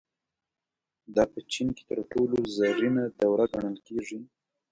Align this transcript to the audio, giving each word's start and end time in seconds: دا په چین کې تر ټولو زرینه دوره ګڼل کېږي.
دا 1.15 1.23
په 1.31 1.39
چین 1.51 1.67
کې 1.75 1.83
تر 1.89 1.99
ټولو 2.11 2.37
زرینه 2.55 3.03
دوره 3.21 3.45
ګڼل 3.53 3.77
کېږي. 3.87 4.19